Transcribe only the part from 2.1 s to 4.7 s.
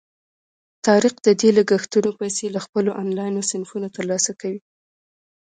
پیسې له خپلو آنلاین صنفونو ترلاسه کوي.